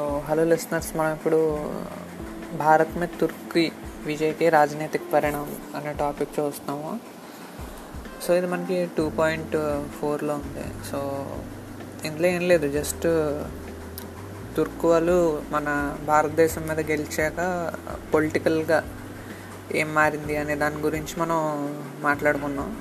So 0.00 0.04
hello 0.26 0.44
listeners 0.50 0.90
మనం 0.96 1.12
ఇప్పుడు 1.14 1.38
భారత్ 2.60 2.92
మే 3.00 3.06
తుర్కీ 3.20 3.64
విజయ్కి 4.06 4.46
రాజనైతిక 4.54 5.04
పరిణామం 5.14 5.50
అనే 5.76 5.92
టాపిక్ 5.92 6.32
చూస్తున్నాము. 6.36 6.92
సో 8.22 8.30
ఇది 8.38 8.48
మనకి 8.52 8.78
టూ 8.98 9.04
పాయింట్ 9.18 9.56
ఫోర్లో 9.96 10.34
ఉంది. 10.42 10.64
సో 10.90 10.98
ఇందులో 12.04 12.26
ఏం 12.28 12.44
లేదు 12.52 12.68
జస్ట్ 12.78 13.06
తుర్కు 14.56 14.88
వాళ్ళు 14.92 15.18
మన 15.50 15.68
భారతదేశం 16.10 16.66
మీద 16.70 16.80
గెలిచాక 16.92 17.38
పొలిటికల్గా 18.14 18.80
ఏం 19.82 19.90
మారింది 20.00 20.36
అనే 20.36 20.56
దాని 20.64 20.80
గురించి 20.88 21.16
మనం 21.22 21.38
మాట్లాడుకున్నాం. 22.08 22.72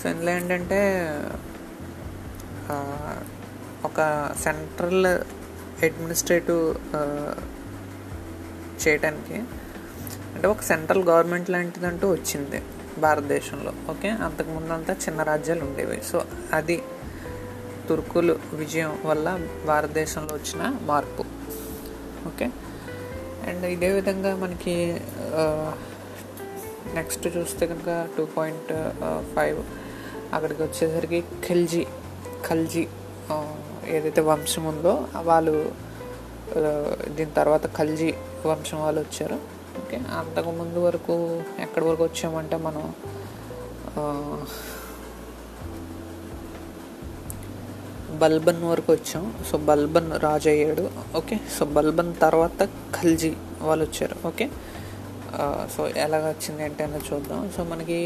సో 0.00 0.08
ఇందులో 0.14 0.32
ఏంటంటే 0.38 0.82
ఒక 3.90 4.00
సెంట్రల్ 4.46 5.06
అడ్మినిస్ట్రేటివ్ 5.86 6.62
uh, 6.98 7.34
చేయటానికి. 8.82 9.38
అంటే 10.34 10.46
ఒక 10.48 10.62
సెంట్రల్ 10.68 11.04
గవర్నమెంట్ 11.08 11.50
లాంటిదంటూ 11.50 12.06
వచ్చింది 12.12 12.58
భారతదేశంలో 13.00 13.72
ఓకే? 13.90 14.10
అంతకుముందు 14.26 14.72
అంతా 14.72 14.92
చిన్న 15.04 15.22
రాజ్యాలు 15.22 15.62
ఉండేవి. 15.64 15.98
సో 16.10 16.18
అది 16.52 16.76
తుర్కులు 17.88 18.34
విజయం 18.52 18.92
వల్ల 19.04 19.28
భారతదేశంలో 19.66 20.34
వచ్చిన 20.34 20.62
మార్పు 20.90 21.24
ఓకే? 22.28 22.48
అండ్ 23.50 23.64
ఇదే 23.66 23.90
విధంగా 23.92 24.32
మనకి 24.36 24.74
నెక్స్ట్ 26.98 27.26
చూస్తే 27.36 27.66
కనుక 27.66 27.90
టూ 28.16 28.24
పాయింట్ 28.36 28.72
ఫైవ్ 29.36 29.60
అక్కడికి 30.34 30.62
వచ్చేసరికి 30.62 31.20
ఖల్జీ 31.48 31.86
ఖల్జీ 32.48 32.84
ఏదైతే 33.96 34.20
వంశం 34.30 34.64
ఉందో 34.72 34.92
వాళ్ళు 35.30 35.54
దీని 37.16 37.32
తర్వాత 37.40 37.66
ఖల్జీ 37.78 38.08
వంశం 38.50 38.78
వాళ్ళు 38.84 39.00
వచ్చారు. 39.04 39.38
ఓకే 39.80 39.98
అంతకుముందు 40.20 40.78
వరకు 40.86 41.14
ఎక్కడి 41.64 41.84
వరకు 41.88 42.04
వచ్చామంటే 42.08 42.56
మనం 42.66 42.84
బల్బన్ 48.22 48.62
వరకు 48.70 48.90
వచ్చాం. 48.96 49.24
సో 49.48 49.54
బల్బన్ 49.68 50.10
రాజు 50.26 50.48
అయ్యాడు. 50.54 50.84
ఓకే 51.20 51.36
సో 51.56 51.62
బల్బన్ 51.76 52.12
తర్వాత 52.24 52.62
ఖల్జీ 52.96 53.32
వాళ్ళు 53.68 53.82
వచ్చారు. 53.88 54.16
ఓకే 54.30 54.46
సో 55.74 55.82
ఎలాగ 56.04 56.24
వచ్చింది 56.32 56.62
ఏంటి 56.64 56.82
అనేది 56.86 57.06
చూద్దాం. 57.10 57.40
సో 57.56 57.62
మనకి 57.72 58.00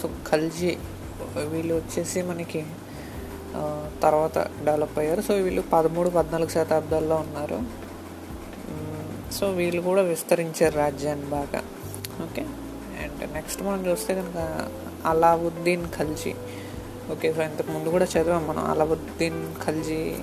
సో 0.00 0.08
ఖల్జీ 0.30 0.72
వీళ్ళు 1.48 1.74
వచ్చేసి 1.74 2.22
మనకి 2.22 2.66
తర్వాత 4.02 4.38
డెవలప్ 4.38 4.98
అయ్యారు. 4.98 5.20
సో 5.20 5.34
వీళ్ళు 5.34 5.62
పదమూడు 5.62 6.10
పద్నాలుగు 6.10 6.48
శతాబ్దాల్లో 6.48 7.16
ఉన్నారు. 7.16 7.80
సో 9.32 9.50
వీళ్ళు 9.50 9.82
కూడా 9.82 10.02
విస్తరించారు 10.02 10.74
రాజ్యాన్ని 10.76 11.26
బాగా. 11.26 11.62
ఓకే? 12.22 12.42
అండ్ 13.02 13.32
నెక్స్ట్ 13.32 13.62
మనం 13.62 13.86
చూస్తే 13.86 14.14
కనుక 14.14 14.68
అలావుద్దీన్ 15.06 15.88
ఖల్జీ. 15.88 16.34
ఓకే 17.10 17.32
సో 17.32 17.42
ఇంతకు 17.42 17.72
ముందు 17.72 17.88
కూడా 17.88 18.04
చదివాం 18.04 18.46
మనం. 18.48 18.64
అలావుద్దీన్ 18.64 19.54
ఖల్జీ 19.64 20.16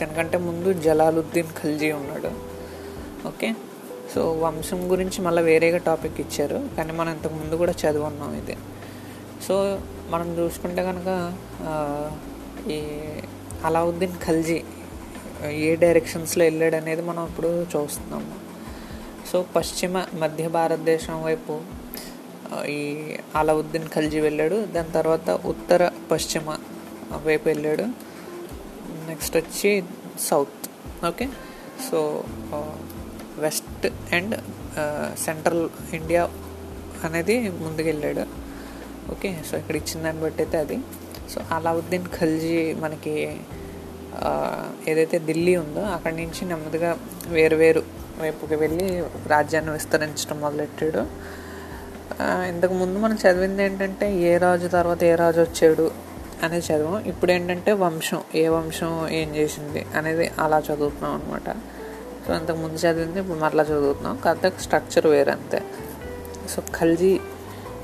తనకంటే 0.00 0.38
ముందు 0.38 0.72
జలాలుద్దీన్ 0.72 1.48
ఖల్జీ 1.48 1.92
ఉన్నాడు. 1.92 2.30
ఓకే? 3.28 3.54
సో 4.14 4.32
వంశం 4.32 4.90
గురించి 4.90 5.22
మళ్ళీ 5.22 5.42
వేరేగా 5.42 5.78
టాపిక్ 5.78 6.20
ఇచ్చారు 6.20 6.76
కానీ 6.76 6.92
మనం 6.92 7.12
ఇంతకు 7.12 7.34
ముందు 7.34 7.54
కూడా 7.56 7.72
చదువున్నాం 7.72 8.34
ఇది. 8.34 8.56
సో 9.46 9.54
మనం 10.10 10.38
చూసుకుంటే 10.38 10.82
కనుక 10.82 11.08
ఈ 12.70 12.78
అలావుద్దీన్ 13.64 14.12
ఖల్జీ 14.26 14.62
ఏ 15.50 15.76
డైరెక్షన్స్లో 15.76 16.44
వెళ్ళాడు 16.44 16.76
అనేది 16.76 17.02
మనం 17.02 17.24
ఇప్పుడు 17.24 17.48
చూస్తున్నాము 17.48 18.34
సో 19.32 19.46
పశ్చిమ 19.56 20.06
మధ్య 20.14 20.48
భారతదేశం 20.48 21.22
వైపు 21.24 21.60
ఈ 22.68 22.80
అలావుద్దీన్ 23.36 23.88
ఖల్జీ 23.88 24.20
వెళ్ళాడు 24.20 24.66
దాని 24.66 24.92
తర్వాత 24.92 25.30
ఉత్తర 25.44 25.90
పశ్చిమ 26.10 26.56
వైపు 27.26 27.48
వెళ్ళాడు 27.48 27.82
నెక్స్ట్ 29.08 29.36
వచ్చి 29.36 29.84
south. 30.20 30.66
Okay? 31.06 31.28
So 31.90 31.98
west 33.44 33.86
and 34.16 34.34
central 35.24 35.64
India 35.98 36.22
అనేది 37.06 37.36
ముందుకెళ్ళాడు. 37.64 38.24
ఓకే 39.12 39.30
సో 39.48 39.54
ఇక్కడ 39.60 39.74
ఇచ్చిన 39.80 39.98
దాన్ని 40.06 40.22
బట్టి 40.24 40.40
అయితే 40.44 40.58
అది. 40.64 40.76
సో 41.32 41.38
అలావుద్దీన్ 41.56 42.06
ఖల్జీ 42.18 42.60
మనకి 42.84 43.14
ఏదైతే 44.90 45.16
ఢిల్లీ 45.28 45.52
ఉందో 45.64 45.82
అక్కడి 45.96 46.16
నుంచి 46.22 46.42
నెమ్మదిగా 46.50 46.90
వేరు 47.36 47.56
వేరు 47.62 47.82
వైపుకి 48.22 48.56
వెళ్ళి 48.62 48.88
రాజ్యాన్ని 49.32 49.72
విస్తరించడం 49.76 50.38
మొదలెట్టాడు. 50.44 51.02
ఇంతకుముందు 52.52 52.96
మనం 53.04 53.16
చదివింది 53.22 53.62
ఏంటంటే 53.66 54.06
ఏ 54.30 54.32
రాజు 54.44 54.66
తర్వాత 54.76 55.00
ఏ 55.10 55.14
రాజు 55.22 55.40
వచ్చాడు 55.46 55.86
అనేది 56.44 56.64
చదివాం. 56.68 56.98
ఇప్పుడు 57.12 57.30
ఏంటంటే 57.36 57.70
వంశం 57.84 58.20
ఏ 58.42 58.44
వంశం 58.56 58.92
ఏం 59.20 59.28
చేసింది 59.38 59.82
అనేది 59.98 60.26
అలా 60.44 60.58
చదువుతున్నాం 60.68 61.12
అనమాట 61.18 61.48
సో 62.26 62.32
అంతకుముందు 62.32 62.78
చదివింది 62.82 63.20
ఇప్పుడు 63.20 63.38
మరలా 63.38 63.62
చదువుతున్నాం. 63.62 64.20
కాకపోతే 64.24 64.62
స్ట్రక్చర్ 64.62 65.06
వేరంతే. 65.06 65.62
సో 66.50 66.62
ఖల్జీ 66.78 67.20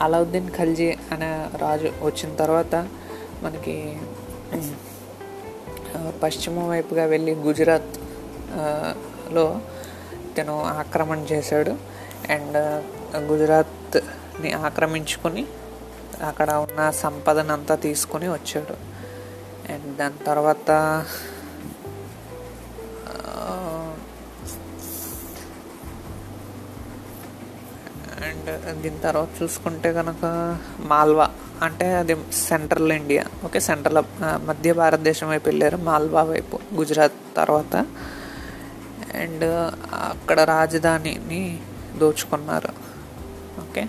అలావుద్దీన్ 0.01 0.51
ఖల్జీ 0.59 0.97
అనే 1.13 1.49
రాజు 1.57 1.91
వచ్చిన 2.03 2.37
తర్వాత 2.37 2.75
మనకి 3.43 3.97
పశ్చిమ 6.23 6.71
వైపుగా 6.71 7.05
వెళ్ళి 7.05 7.33
గుజరాత్లో 7.47 9.61
తను 10.39 10.55
ఆక్రమణ 10.81 11.19
చేశాడు. 11.33 11.73
అండ్ 12.33 12.59
గుజరాత్ని 13.31 14.53
ఆక్రమించుకొని 14.53 15.47
అక్కడ 16.29 16.51
ఉన్న 16.67 16.91
సంపదనంతా 16.91 17.75
తీసుకొని 17.87 18.29
వచ్చాడు. 18.29 18.77
అండ్ 19.73 19.97
దాని 19.97 20.19
తర్వాత 20.27 20.71
అండ్ 28.25 28.81
దీని 28.83 28.99
తర్వాత 28.99 29.43
చూసుకుంటే 29.43 29.93
కనుక 29.93 30.25
మాల్వా. 30.81 31.31
అంటే 31.63 31.95
అది 31.95 32.17
సెంట్రల్ 32.33 32.93
ఇండియా. 32.93 33.25
ఓకే 33.45 33.61
సెంట్రల్ 33.61 34.05
మధ్య 34.47 34.73
భారతదేశం 34.73 35.29
వైపు 35.29 35.49
వెళ్ళారు 35.49 35.77
మాల్వా 35.77 36.23
వైపు 36.23 36.59
గుజరాత్ 36.75 37.13
తర్వాత. 37.37 37.87
అండ్ 39.15 39.45
అక్కడ 39.93 40.41
రాజధానిని 40.41 41.61
దోచుకున్నారు. 41.97 42.69
ఓకే. 43.61 43.87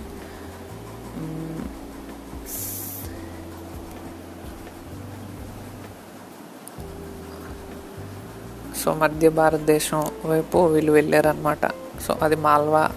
సో 8.84 8.94
మధ్య 8.94 9.30
భారతదేశం 9.30 10.12
వైపు 10.26 10.58
వీళ్ళు 10.68 10.92
వెళ్ళారనమాట 10.92 11.66
సో 12.02 12.18
అది 12.22 12.36
మాల్వా 12.36 12.92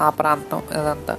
ఆ 0.00 0.08
ప్రాంతం 0.10 0.62
ఇదంతా. 0.80 1.14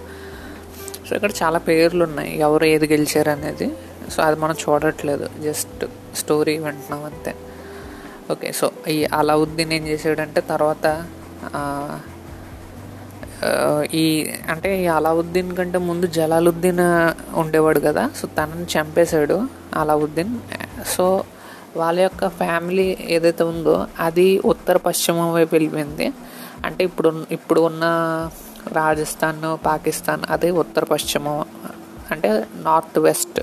సో 1.08 1.12
ఇక్కడ 1.16 1.32
చాలా 1.42 1.60
పేర్లు 1.60 2.04
ఉన్నాయి 2.04 2.32
ఎవరు 2.40 2.66
ఏది 2.66 2.88
గెలిచారు 2.88 3.30
అనేది 3.30 3.68
సో 4.14 4.20
అది 4.24 4.38
మనం 4.40 4.56
చూడట్లేదు. 4.64 5.26
జస్ట్ 5.44 5.84
స్టోరీ 6.16 6.58
వింటున్నాం 6.58 7.04
అంతే. 7.06 7.34
ఓకే 8.32 8.52
సో 8.52 8.72
ఈ 8.88 8.98
అలావుద్దీన్ 9.20 9.74
ఏం 9.74 9.88
చేసాడంటే 9.88 10.42
తర్వాత 10.42 10.86
ఈ 13.94 14.06
అంటే 14.50 14.70
ఈ 14.84 14.86
అలావుద్దీన్ 14.98 15.56
కంటే 15.56 15.78
ముందు 15.78 16.06
జలాలుద్దీన్ 16.18 16.84
ఉండేవాడు 17.42 17.80
కదా. 17.80 18.04
సో 18.20 18.28
తనని 18.38 18.66
చంపేశాడు 18.74 19.38
అలావుద్దీన్. 19.82 20.34
సో 20.96 21.06
వాళ్ళ 21.78 22.00
యొక్క 22.00 22.28
ఫ్యామిలీ 22.28 22.98
ఏదైతే 23.16 23.44
ఉందో 23.44 23.88
అది 24.00 24.28
ఉత్తర 24.46 24.78
పశ్చిమం 24.78 25.34
వైపు 25.34 25.56
వెళ్ళిపోయింది. 25.56 26.08
అంటే 26.66 26.84
ఇప్పుడు 26.84 27.26
ఇప్పుడు 27.32 27.62
ఉన్న 27.62 27.84
రాజస్థాన్ 28.72 29.66
పాకిస్తాన్ 29.66 30.22
అది 30.30 30.52
ఉత్తర 30.52 30.84
పశ్చిమ 30.84 31.44
అంటే 32.12 32.46
నార్త్ 32.56 33.00
వెస్ట్. 33.00 33.42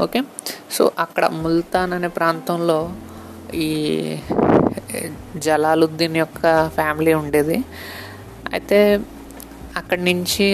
ఓకే? 0.00 0.22
సో 0.70 0.90
అక్కడ 0.98 1.26
ముల్తాన్ 1.26 1.92
అనే 1.92 2.08
ప్రాంతంలో 2.08 2.92
ఈ 3.54 3.70
జలాలుద్దీన్ 5.36 6.16
యొక్క 6.16 6.68
ఫ్యామిలీ 6.68 7.14
ఉండేది. 7.14 7.64
అయితే 8.52 9.00
అక్కడి 9.76 10.04
నుంచి 10.04 10.44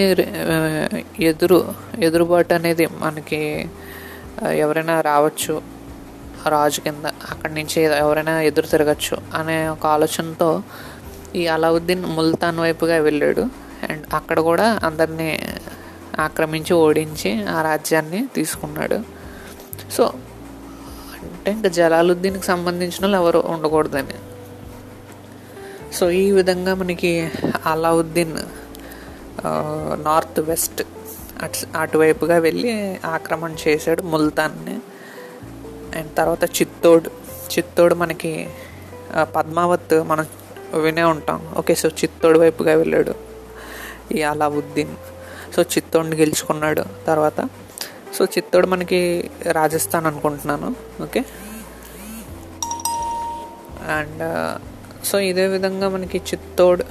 ఎదురు 1.19 1.73
ఎదురుబాటు 1.99 2.53
అనేది 2.53 2.85
మనకి 2.85 3.69
ఎవరైనా 4.55 5.01
రావచ్చు 5.01 5.61
రాజు 6.47 6.81
కింద 6.81 7.05
అక్కడి 7.05 7.53
నుంచి 7.53 7.81
ఎవరైనా 7.83 8.41
ఎదురు 8.41 8.67
తిరగచ్చు 8.67 9.17
అనే 9.35 9.67
ఒక 9.67 9.85
ఆలోచనతో 9.85 10.63
ఈ 11.35 11.47
అలావుద్దీన్ 11.47 12.05
ముల్తాన్ 12.05 12.59
వైపుగా 12.59 12.97
వెళ్ళాడు. 12.97 13.68
అండ్ 13.89 14.05
అక్కడ 14.13 14.39
కూడా 14.39 14.79
అందరినీ 14.83 15.29
ఆక్రమించి 16.19 16.73
ఓడించి 16.73 17.29
ఆ 17.43 17.61
రాజ్యాన్ని 17.61 18.27
తీసుకున్నాడు. 18.35 18.97
సో 19.91 20.03
అంటే 21.23 21.51
ఇంకా 21.51 21.69
జలాలుద్దీన్కి 21.69 22.45
సంబంధించిన 22.45 23.03
వాళ్ళు 23.03 23.17
ఎవరు 23.17 23.39
ఉండకూడదని. 23.47 24.17
సో 25.93 26.05
ఈ 26.11 26.31
విధంగా 26.31 26.73
మనకి 26.75 27.11
అలావుద్దీన్ 27.65 28.37
నార్త్ 30.03 30.39
వెస్ట్ 30.39 30.81
అటు 31.41 31.77
అటువైపుగా 31.77 32.37
వెళ్ళి 32.37 32.71
ఆక్రమణ 33.05 33.51
చేశాడు 33.67 34.01
ముల్తాన్ని. 34.01 34.75
అండ్ 35.97 36.11
తర్వాత 36.17 36.43
చిత్తోడ్. 36.57 37.07
చిత్తోడ్ 37.53 37.93
మనకి 37.93 38.33
పద్మావత్ 39.35 39.95
మనం 40.03 40.25
వినే 40.81 41.03
ఉంటాం. 41.03 41.39
ఓకే 41.57 41.75
సో 41.75 41.89
చిత్తోడు 41.89 42.39
వైపుగా 42.39 42.73
వెళ్ళాడు. 42.75 43.28
ఈ 44.11 44.21
అలావుద్దీన్ 44.21 44.95
సో 45.55 45.61
చిత్తోడ్ని 45.61 46.15
గెలుచుకున్నాడు 46.15 46.83
తర్వాత. 47.07 47.49
సో 48.13 48.25
చిత్తోడ్ 48.25 48.65
మనకి 48.65 49.29
రాజస్థాన్ 49.51 50.05
అనుకుంటున్నాను. 50.05 50.75
ఓకే? 51.03 51.25
అండ్ 53.97 54.23
సో 55.05 55.19
ఇదే 55.19 55.47
విధంగా 55.47 55.89
మనకి 55.89 56.17
చిత్తోడ్ 56.17 56.83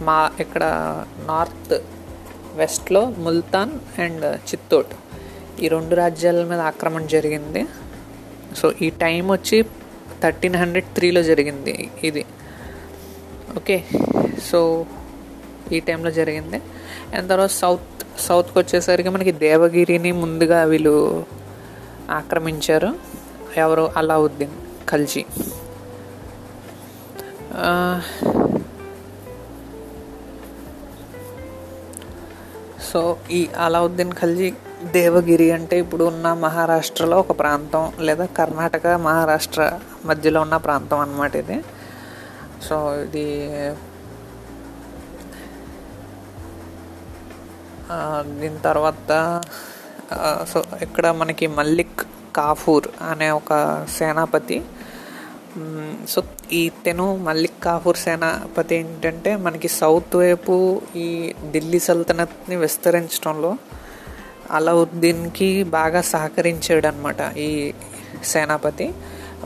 మా 0.00 0.30
ఇక్కడ 0.40 0.64
నార్త్ 1.26 1.82
వెస్ట్లో 2.54 3.04
ముల్తాన్ 3.04 4.00
అండ్ 4.00 4.36
చిత్తోడ్. 4.36 4.86
ఈ 5.62 5.68
రెండు 5.68 5.94
రాజ్యాల 5.94 6.44
మీద 6.44 6.60
ఆక్రమణ 6.60 7.06
జరిగింది. 7.06 7.64
సో 8.56 8.72
ఈ 8.82 8.90
టైం 8.90 9.28
వచ్చి 9.28 9.64
థర్టీన్ 10.22 10.56
హండ్రెడ్ 10.56 10.86
త్రీలో 10.94 11.22
జరిగింది 11.22 11.90
ఇది. 12.04 12.24
ఓకే? 13.56 13.84
సో 14.50 14.86
ఈ 15.72 15.80
టైంలో 15.80 16.10
జరిగింది. 16.10 16.62
అండ్ 17.14 17.28
తర్వాత 17.28 17.50
సౌత్ 17.50 18.20
సౌత్కి 18.20 18.58
వచ్చేసరికి 18.58 19.08
మనకి 19.08 19.32
దేవగిరిని 19.32 20.12
ముందుగా 20.12 20.64
వీళ్ళు 20.64 21.26
ఆక్రమించారు. 22.10 22.94
ఎవరు? 23.56 23.90
అలావుద్దీన్ 23.96 24.50
ఖల్జీ. 24.88 25.24
సో 32.92 33.16
ఈ 33.30 33.48
అలావుద్దీన్ 33.58 34.12
ఖల్జీ 34.12 34.54
దేవగిరి 34.92 35.52
అంటే 35.52 35.78
ఇప్పుడు 35.78 36.04
ఉన్న 36.04 36.32
మహారాష్ట్రలో 36.32 37.18
ఒక 37.18 37.38
ప్రాంతం 37.38 37.92
లేదా 38.00 38.24
కర్ణాటక 38.24 38.86
మహారాష్ట్ర 38.86 39.78
మధ్యలో 40.04 40.40
ఉన్న 40.40 40.56
ప్రాంతం 40.56 40.98
అన్నమాట 40.98 41.36
ఇది. 41.36 41.64
సో 42.68 42.94
ఇది 42.94 43.26
దీని 48.40 48.58
తర్వాత 48.68 49.10
సో 50.50 50.58
ఇక్కడ 50.84 51.06
మనకి 51.20 51.46
మల్లిక్ 51.58 52.02
కాఫూర్ 52.38 52.86
అనే 53.10 53.28
ఒక 53.40 53.52
సేనాపతి. 53.98 54.58
సో 56.12 56.20
ఈ 56.58 56.62
తెను 56.84 57.06
మల్లిక్ 57.26 57.58
కాఫూర్ 57.66 57.98
సేనాపతి 58.04 58.74
ఏంటంటే 58.80 59.30
మనకి 59.46 59.68
సౌత్ 59.80 60.14
వైపు 60.22 60.54
ఈ 61.04 61.06
ఢిల్లీ 61.54 61.80
సల్తనత్ని 61.88 62.56
విస్తరించడంలో 62.64 63.52
అలావుద్దీన్కి 64.58 65.48
బాగా 65.76 66.00
సహకరించాడు 66.12 66.86
అనమాట 66.90 67.20
ఈ 67.46 67.48
సేనాపతి 68.32 68.86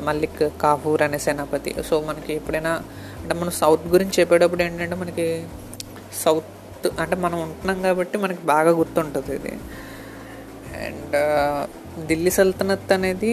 మల్లిక్ 0.06 0.43
కాఫూర్ 0.65 1.03
అనే 1.06 1.19
సేనాపతి. 1.27 1.73
సో 1.89 1.94
మనకి 2.09 2.33
ఎప్పుడైనా 2.41 2.75
అంటే 3.23 3.35
మనం 3.41 3.53
సౌత్ 3.62 3.85
గురించి 3.94 4.15
చెప్పేటప్పుడు 4.21 4.62
ఏంటంటే 4.67 4.97
మనకి 5.03 5.27
సౌత్ 6.25 6.50
గుర్తు 6.82 7.00
అంటే 7.02 7.17
మనం 7.17 7.38
ఉంటున్నాం 7.43 7.79
కాబట్టి 7.82 8.17
మనకి 8.19 8.43
బాగా 8.46 8.70
గుర్తుంటుంది 8.79 9.32
ఇది. 9.34 9.52
అండ్ 10.84 11.14
ఢిల్లీ 12.08 12.31
సల్తనత్ 12.31 12.93
అనేది 12.93 13.32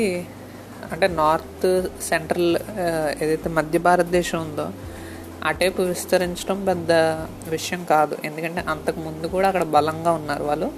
అంటే 0.91 1.07
నార్త్ 1.21 1.67
సెంట్రల్ 2.09 2.51
ఏదైతే 3.23 3.49
మధ్య 3.49 3.79
భారతదేశం 3.87 4.39
ఉందో 4.41 4.65
ఆ 5.45 5.49
టైపు 5.61 5.81
విస్తరించడం 5.81 6.57
పెద్ద 6.65 6.91
విషయం 7.49 7.81
కాదు. 7.89 8.15
ఎందుకంటే 8.25 8.61
అంతకు 8.69 8.99
ముందు 8.99 9.27
కూడా 9.27 9.47
అక్కడ 9.47 9.65
బలంగా 9.77 10.11
ఉన్నారు 10.19 10.43
వాళ్ళు. 10.43 10.69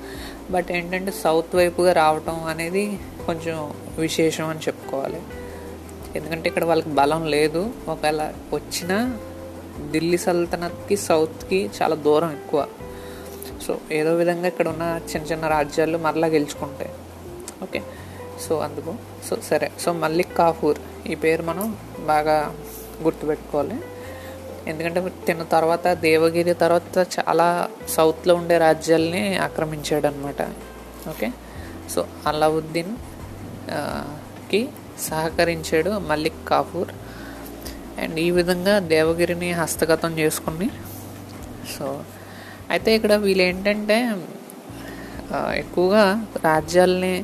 బట్ 0.52 0.70
ఏంటంటే 0.72 1.12
సౌత్ 1.24 1.56
వైపుగా 1.56 1.94
రావటం 1.94 2.38
అనేది 2.54 2.84
కొంచెం 3.26 3.58
విశేషం 3.98 4.48
అని 4.54 4.64
చెప్పుకోవాలి. 4.68 5.22
ఎందుకంటే 6.16 6.46
ఇక్కడ 6.50 6.66
వాళ్ళకి 6.72 6.92
బలం 7.00 7.24
లేదు. 7.36 7.62
ఒకవేళ 7.90 8.22
వచ్చినా 8.54 8.98
ఢిల్లీ 9.92 10.18
సల్తనత్కి 10.18 10.98
సౌత్కి 10.98 11.70
చాలా 11.82 11.96
దూరం 11.96 12.32
ఎక్కువ. 12.32 12.68
సో 13.68 13.78
ఏదో 13.92 14.16
విధంగా 14.16 14.48
ఇక్కడ 14.48 14.68
ఉన్న 14.68 15.00
చిన్న 15.10 15.28
చిన్న 15.28 15.48
రాజ్యాలు 15.48 15.98
మరలా 15.98 16.28
గెలుచుకుంటాయి 16.28 16.90
ఓకే. 17.64 17.82
సో 18.48 18.60
అందుకు. 18.60 18.96
సో 19.30 19.38
సరే. 19.42 19.72
సో 19.80 19.94
మల్లిక్ 19.94 20.38
కాఫూర్. 20.38 20.78
ఈ 21.08 21.16
పేరు 21.16 21.44
మనం 21.44 21.78
బాగా 22.06 22.56
గుర్తుపెట్టుకోవాలి. 23.04 23.76
ఎందుకంటే 24.68 25.12
తిన్న 25.26 25.44
తర్వాత 25.44 25.94
దేవగిరి 25.94 26.54
తర్వాత 26.54 26.98
చాలా 26.98 27.70
సౌత్లో 27.88 28.36
ఉండే 28.36 28.58
రాజ్యాల్ని 28.58 29.38
ఆక్రమించాడు 29.38 30.08
అనమాట 30.08 30.50
ఓకే. 31.10 31.32
సో 31.90 32.08
అలావుద్దీన్కి 32.28 34.70
సహకరించాడు 35.00 35.90
మల్లిక్ 35.90 36.48
కాఫూర్. 36.48 36.88
అండ్ 38.00 38.18
ఈ 38.20 38.32
విధంగా 38.32 38.80
దేవగిరిని 38.94 39.50
హస్తగతం 39.52 40.12
చేసుకుని 40.20 40.70
సో 41.74 41.88
అయితే 42.72 42.90
ఇక్కడ 42.96 43.14
వీళ్ళు 43.14 43.44
ఏంటంటే 43.44 43.98
ఎక్కువగా 45.56 46.04
రాజ్యాల్ని 46.44 47.16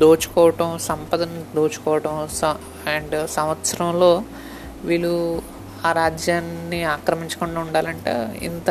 దోచుకోవటం 0.00 0.78
సంపదను 0.88 1.40
దోచుకోవటం 1.56 2.14
స 2.38 2.44
అండ్ 2.94 3.16
సంవత్సరంలో 3.28 4.12
వీళ్ళు 4.84 5.14
ఆ 5.86 5.90
రాజ్యాన్ని 5.92 6.80
ఆక్రమించకుండా 6.94 7.60
ఉండాలంటే. 7.60 8.14
ఇంత 8.42 8.68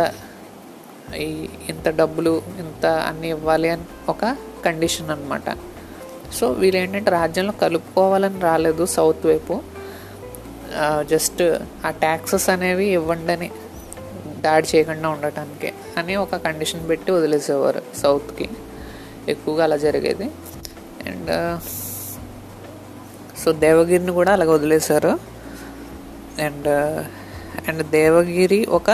ఈ 1.25 1.29
ఇంత 1.69 1.87
డబ్బులు 2.01 2.41
ఇంత 2.63 2.85
అన్నీ 3.09 3.29
ఇవ్వాలి 3.29 3.69
అని 3.69 3.85
ఒక 4.09 4.25
కండిషన్ 4.65 5.09
అనమాట 5.09 5.49
సో 6.37 6.47
వీళ్ళు 6.61 6.77
ఏంటంటే 6.79 7.11
రాజ్యంలో 7.11 7.53
కలుపుకోవాలని 7.63 8.39
రాలేదు 8.39 8.85
సౌత్ 8.85 9.25
వైపు. 9.25 9.55
జస్ట్ 11.09 11.41
ఆ 11.85 11.89
ట్యాక్సెస్ 11.89 12.49
అనేవి 12.49 12.85
ఇవ్వండి 12.85 13.31
అని 13.31 13.51
దాడి 14.39 14.67
చేయకుండా 14.75 15.09
ఉండటానికి 15.09 15.73
అని 15.97 16.15
ఒక 16.15 16.35
కండిషన్ 16.35 16.89
పెట్టి 16.89 17.11
వదిలేసేవారు 17.11 17.81
సౌత్కి. 17.97 18.49
ఎక్కువగా 19.27 19.63
అలా 19.63 19.77
జరిగేది. 19.77 20.23
అండ్ 21.07 21.59
సో 23.43 23.51
దేవగిరిని 23.51 24.11
కూడా 24.11 24.33
అలాగ 24.33 24.51
వదిలేశారు. 24.51 25.19
అండ్ 26.41 26.67
అండ్ 27.67 27.89
దేవగిరి 27.89 28.65
ఒక 28.65 28.89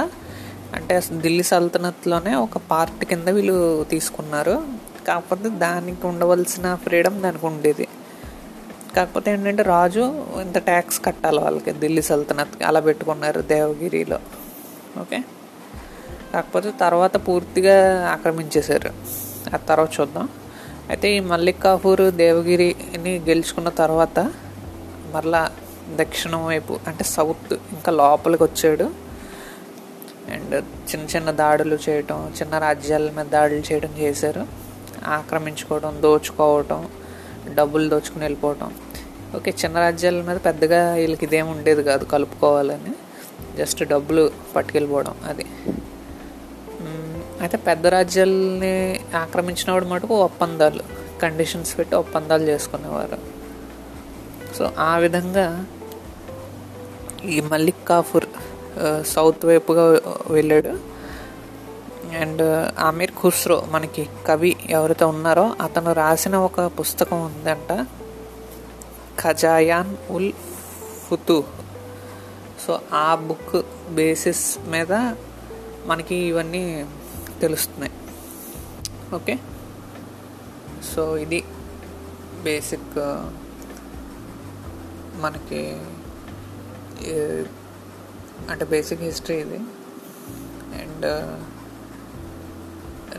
అంటే 0.73 1.01
ఢిల్లీ 1.21 1.43
సల్తనత్లోనే 1.43 2.35
ఒక 2.35 2.57
పార్ట్ 2.57 3.05
కింద 3.05 3.27
వీళ్ళు 3.27 3.83
తీసుకున్నారు. 3.83 4.63
కాకపోతే 5.07 5.49
దానికి 5.49 6.07
ఉండవలసిన 6.07 6.75
ఫ్రీడమ్ 6.75 7.21
దానికి 7.21 7.45
ఉండేది. 7.45 7.87
కాకపోతే 8.95 9.31
ఏంటంటే 9.31 9.63
రాజు 9.63 10.03
ఇంత 10.41 10.57
ట్యాక్స్ 10.57 10.99
కట్టాలి 11.05 11.39
వాళ్ళకి 11.39 11.71
ఢిల్లీ 11.79 12.01
సల్తనత్ 12.01 12.63
అలా 12.63 12.79
పెట్టుకున్నారు 12.79 13.41
దేవగిరిలో. 13.41 14.19
ఓకే 15.01 15.19
కాకపోతే 16.33 16.69
తర్వాత 16.81 17.27
పూర్తిగా 17.27 17.75
ఆక్రమించేశారు. 18.13 18.91
ఆ 19.53 19.57
తర్వాత 19.57 19.89
చూద్దాం. 19.99 20.29
అయితే 20.89 21.07
ఈ 21.17 21.19
మల్లిక్ 21.19 21.61
కాఫూర్ 21.63 22.03
దేవగిరిని 22.11 23.13
గెలుచుకున్న 23.29 23.69
తర్వాత 23.69 24.19
మరలా 25.13 25.51
దక్షిణం 25.95 26.45
వైపు 26.47 26.73
అంటే 26.87 27.03
సౌత్ 27.03 27.53
ఇంకా 27.53 27.91
లోపలికి 27.91 28.43
వచ్చాడు. 28.43 28.87
అండ్ 30.33 30.55
చిన్న 30.89 31.03
చిన్న 31.15 31.31
దాడులు 31.31 31.77
చేయటం 31.89 32.19
చిన్న 32.41 32.57
రాజ్యాల 32.57 33.09
మీద 33.17 33.25
దాడులు 33.25 33.63
చేయడం 33.73 33.93
చేశారు. 33.99 34.43
ఆక్రమించుకోవడం 35.07 35.97
దోచుకోవటం 36.01 36.79
డబ్బులు 37.53 37.89
దోచుకుని 37.89 38.23
వెళ్ళిపోవటం. 38.23 38.73
ఓకే 39.35 39.53
చిన్న 39.65 39.77
రాజ్యాల 39.77 40.21
మీద 40.21 40.37
పెద్దగా 40.45 40.93
వీళ్ళకి 40.93 41.25
ఇదేం 41.25 41.51
ఉండేది 41.51 41.83
కాదు 41.83 42.05
కలుపుకోవాలని. 42.05 42.93
జస్ట్ 43.57 43.83
డబ్బులు 43.83 44.31
పట్టుకెళ్ళిపోవడం 44.55 45.15
అది. 45.27 45.45
అయితే 47.41 47.57
పెద్ద 47.57 47.87
రాజ్యాలని 47.87 48.99
ఆక్రమించినప్పుడు 49.15 49.85
మటుకు 49.85 50.15
ఒప్పందాలు 50.15 50.83
కండిషన్స్ 51.21 51.77
పెట్టి 51.77 51.95
ఒప్పందాలు 51.95 52.43
చేసుకునేవారు. 52.43 53.17
సో 54.55 54.71
ఆ 54.79 54.97
విధంగా 54.97 55.65
ఈ 57.25 57.41
మల్లిక్ 57.41 57.87
కాఫూర్ 57.87 58.25
సౌత్ 59.07 59.45
వైపుగా 59.45 60.01
వెళ్ళాడు. 60.29 60.94
అండ్ 62.21 62.71
ఆమీర్ 62.79 63.11
ఖుస్రో 63.11 63.67
మనకి 63.69 64.09
కవి 64.27 64.55
ఎవరైతే 64.69 65.05
ఉన్నారో 65.05 65.55
అతను 65.61 65.93
రాసిన 65.93 66.35
ఒక 66.35 66.61
పుస్తకం 66.61 67.21
ఉందంట 67.21 67.85
ఖజాయాన్ 69.21 69.97
ఉల్ 70.09 70.31
ఫుతు. 71.07 71.43
సో 72.67 72.79
ఆ 72.93 73.15
బుక్ 73.15 73.65
బేసిస్ 73.91 74.59
మీద 74.67 74.93
మనకి 75.85 76.15
ఇవన్నీ 76.15 76.85
తెలుస్తున్నాయి. 77.41 77.93
ఓకే? 79.15 79.39
సో 80.95 81.17
ఇది 81.17 81.43
బేసిక్ 82.43 82.97
మనకి 85.23 85.61
అంటే 88.49 88.65
బేసిక్ 88.65 89.01
హిస్టరీ 89.01 89.35
ఇది. 89.35 89.59
అండ్ 90.81 91.05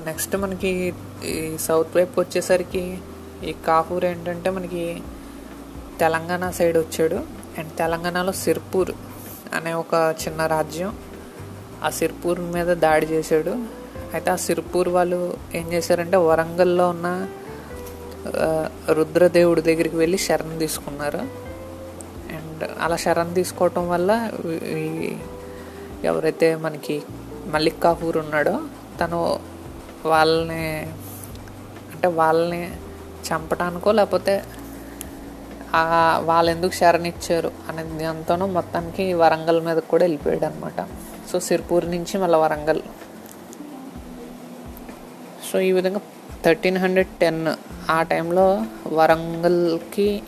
నెక్స్ట్ 0.05 0.37
మనకి 0.37 0.95
ఈ 1.25 1.57
సౌత్ 1.57 1.97
వైపు 1.97 2.21
వచ్చేసరికి 2.21 2.99
ఈ 3.45 3.55
కాఫూర్ 3.67 4.05
ఏంటంటే 4.05 4.51
మనకి 4.51 5.03
తెలంగాణ 6.01 6.51
సైడ్ 6.51 6.79
వచ్చాడు. 6.79 7.15
అండ్ 7.59 7.73
తెలంగాణలో 7.77 8.33
సిర్పూర్ 8.33 8.93
అనే 9.55 9.73
ఒక 9.73 10.15
చిన్న 10.23 10.47
రాజ్యం. 10.47 10.99
ఆ 11.85 11.91
సిర్పూర్ 11.91 12.41
మీద 12.41 12.67
దాడి 12.67 13.07
చేశాడు. 13.07 13.51
అయితే 14.15 14.31
ఆ 14.31 14.37
సిర్పూర్ 14.37 14.89
వాళ్ళు 14.89 15.37
ఏం 15.55 15.73
చేశారంటే 15.73 16.17
వరంగల్లో 16.17 16.89
ఉన్న 16.89 17.29
రుద్రదేవుడి 18.93 19.63
దగ్గరికి 19.63 19.97
వెళ్ళి 19.97 20.19
శరణ్ 20.19 20.59
తీసుకున్నారు. 20.59 21.19
అండ్ 22.37 22.71
అలా 22.81 22.97
శరణ్ 22.97 23.35
తీసుకోవటం 23.35 23.89
వల్ల 23.89 24.31
ఈ 24.47 25.17
ఎవరైతే 26.05 26.57
మనకి 26.57 27.03
మలిక్ 27.47 27.83
కాఫూర్ 27.83 28.17
ఉన్నాడో 28.17 28.61
తను 29.01 29.41
వాళ్ళని 30.05 30.65
అంటే 31.93 32.09
వాళ్ళని 32.21 32.63
చంపటానికో 33.29 33.93
లేకపోతే 33.93 34.35
వాళ్ళు 36.29 36.51
ఎందుకు 36.51 36.75
శరణిచ్చారు 36.81 37.51
అనే 37.69 37.83
దాంతోనూ 38.03 38.47
మొత్తానికి 38.47 39.05
వరంగల్ 39.13 39.61
మీద 39.67 39.79
కూడా 39.93 40.03
వెళ్ళిపోయాడు 40.05 40.45
అనమాట 40.45 40.81
సో 41.31 41.41
సిర్పూర్ 41.41 41.87
నుంచి 41.91 42.15
మళ్ళీ 42.23 42.39
వరంగల్. 42.39 42.83
సో 45.49 45.57
ఈ 45.69 45.73
విధంగా 45.73 46.01
థర్టీన్ 46.45 46.79
హండ్రెడ్ 46.85 47.13
టెన్ 47.21 47.43
ఆ 47.91 47.99
టైంలో 48.03 48.47
వరంగల్కి 48.99 50.23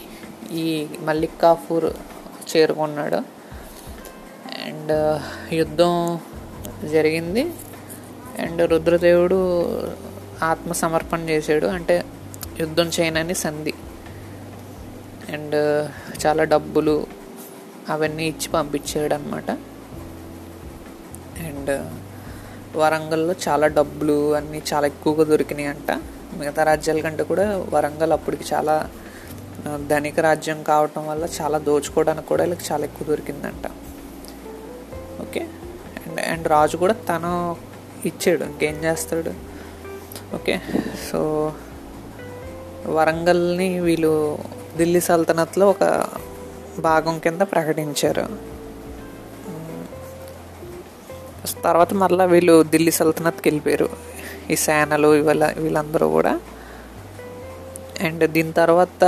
ఈ 0.52 0.66
మల్లికాపూర్ 1.00 1.88
చేరుకున్నాడు. 2.50 3.20
అండ్ 4.66 4.92
యుద్ధం 5.54 5.94
జరిగింది. 6.92 7.42
అండ్ 8.38 8.70
రుద్రదేవుడు 8.70 9.38
ఆత్మ 10.42 10.72
సమర్పణ 10.72 11.28
చేశాడు. 11.28 11.66
అంటే 11.66 12.04
యుద్ధం 12.60 12.90
చేయనని 13.00 13.34
సంధి. 13.34 13.74
అండ్ 15.32 15.88
చాలా 16.26 16.44
డబ్బులు 16.44 17.06
అవన్నీ 17.88 18.26
ఇచ్చి 18.26 18.48
పంపించాడు 18.48 19.14
అనమాట 19.14 19.50
అండ్ 21.40 21.92
వరంగల్లో 22.76 23.34
చాలా 23.48 23.66
డబ్బులు 23.66 24.34
అన్నీ 24.34 24.62
చాలా 24.74 24.86
ఎక్కువగా 24.86 25.24
దొరికినాయి 25.24 25.66
అంట 25.66 25.90
మిగతా 26.36 26.62
రాజ్యాల 26.62 27.00
కంటే 27.00 27.22
కూడా 27.22 27.64
వరంగల్ 27.68 28.12
అప్పటికి 28.12 28.44
చాలా 28.54 28.90
ధనిక 29.88 30.20
రాజ్యం 30.20 30.62
కావటం 30.62 31.06
వల్ల 31.06 31.26
చాలా 31.40 31.58
దోచుకోవడానికి 31.58 32.26
కూడా 32.28 32.44
వీళ్ళకి 32.44 32.72
చాలా 32.72 32.84
ఎక్కువ 32.84 33.06
దొరికిందంట. 33.06 33.70
ఓకే? 35.22 35.40
అండ్ 36.06 36.20
అండ్ 36.20 36.48
రాజు 36.48 36.76
కూడా 36.76 36.92
తను 36.92 37.56
ఇచ్చాడు 38.04 38.44
ఇంకేం 38.44 38.74
చేస్తాడు? 38.84 39.32
ఓకే 40.34 40.60
సో 41.12 41.52
వరంగల్ని 42.86 43.80
వీళ్ళు 43.80 44.38
ఢిల్లీ 44.78 45.00
సల్తనత్లో 45.00 45.70
ఒక 45.70 46.06
భాగం 46.78 47.18
కింద 47.18 47.40
ప్రకటించారు. 47.40 48.58
తర్వాత 51.64 51.94
మళ్ళీ 51.94 52.26
వీళ్ళు 52.26 52.62
ఢిల్లీ 52.62 52.90
సల్తనత్కి 52.90 53.48
వెళ్ళిపోయారు. 53.48 53.88
ఈ 54.50 54.56
సేనలు 54.56 55.14
ఇవాళ 55.14 55.54
వీళ్ళందరూ 55.56 56.08
కూడా. 56.08 56.40
అండ్ 58.00 58.30
దీని 58.30 58.52
తర్వాత 58.52 59.04